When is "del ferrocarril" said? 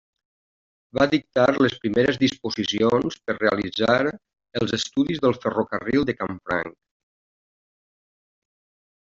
5.27-6.09